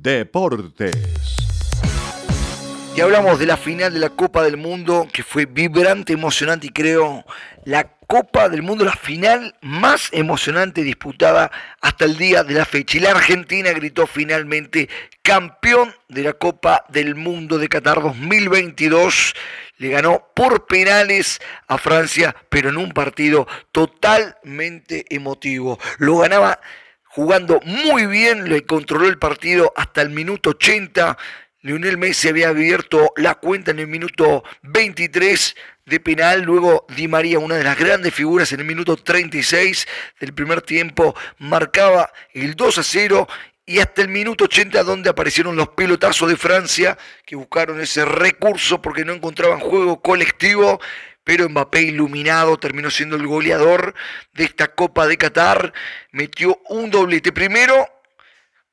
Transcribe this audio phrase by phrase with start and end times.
[0.00, 0.96] Deportes.
[2.94, 6.70] Y hablamos de la final de la Copa del Mundo, que fue vibrante, emocionante y
[6.70, 7.24] creo
[7.64, 11.50] la Copa del Mundo, la final más emocionante disputada
[11.80, 12.98] hasta el día de la fecha.
[12.98, 14.90] Y la Argentina gritó finalmente
[15.22, 19.34] campeón de la Copa del Mundo de Qatar 2022.
[19.78, 25.78] Le ganó por penales a Francia, pero en un partido totalmente emotivo.
[25.96, 26.60] Lo ganaba
[27.14, 31.16] jugando muy bien, le controló el partido hasta el minuto 80
[31.62, 35.54] Lionel Messi había abierto la cuenta en el minuto 23
[35.86, 39.86] de penal, luego Di María, una de las grandes figuras en el minuto 36
[40.18, 43.28] del primer tiempo, marcaba el 2 a 0
[43.64, 48.82] y hasta el minuto 80 donde aparecieron los pelotazos de Francia que buscaron ese recurso
[48.82, 50.80] porque no encontraban juego colectivo,
[51.24, 53.94] pero Mbappé iluminado terminó siendo el goleador
[54.32, 55.72] de esta Copa de Qatar,
[56.10, 57.88] metió un doblete primero,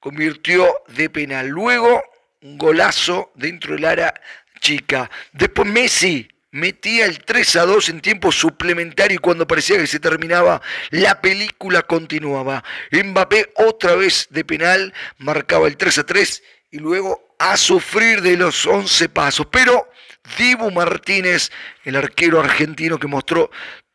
[0.00, 2.02] convirtió de penal, luego
[2.42, 4.14] un golazo dentro del área
[4.60, 5.10] chica.
[5.32, 10.00] Después Messi metía el 3 a 2 en tiempo suplementario y cuando parecía que se
[10.00, 12.62] terminaba, la película continuaba.
[12.90, 18.36] Mbappé otra vez de penal, marcaba el 3 a 3 y luego a sufrir de
[18.36, 19.46] los 11 pasos.
[19.50, 19.88] Pero
[20.38, 21.50] Dibu Martínez,
[21.84, 23.50] el arquero argentino que mostró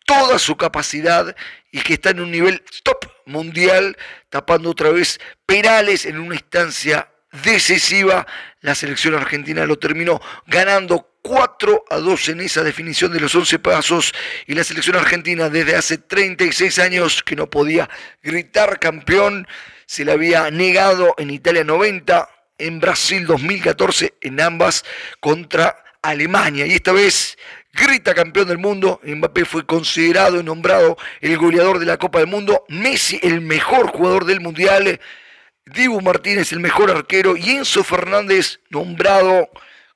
[0.05, 1.35] toda su capacidad
[1.71, 3.97] y que está en un nivel top mundial,
[4.29, 7.09] tapando otra vez penales en una instancia
[7.43, 8.25] decisiva.
[8.61, 13.59] La selección argentina lo terminó ganando 4 a 2 en esa definición de los 11
[13.59, 14.13] pasos
[14.45, 17.89] y la selección argentina desde hace 36 años que no podía
[18.23, 19.45] gritar campeón,
[19.85, 24.85] se le había negado en Italia 90, en Brasil 2014, en ambas
[25.19, 26.65] contra Alemania.
[26.65, 27.37] Y esta vez
[27.73, 32.27] grita campeón del mundo, Mbappé fue considerado y nombrado el goleador de la Copa del
[32.27, 34.99] Mundo, Messi el mejor jugador del Mundial.
[35.65, 37.35] Dibu Martínez el mejor arquero.
[37.35, 39.49] Y Enzo Fernández nombrado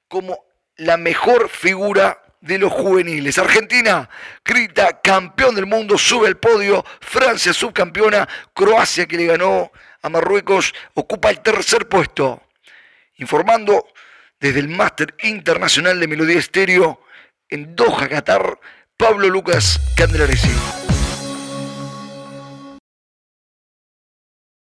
[0.07, 0.43] como
[0.75, 3.37] la mejor figura de los juveniles.
[3.37, 4.09] Argentina
[4.43, 9.71] grita campeón del mundo, sube al podio, Francia subcampeona, Croacia que le ganó
[10.01, 12.41] a Marruecos ocupa el tercer puesto.
[13.17, 13.87] Informando
[14.41, 16.99] desde el Máster Internacional de Melodía Estéreo
[17.47, 18.59] en Doha, Qatar,
[18.97, 20.80] Pablo Lucas Candelaresi.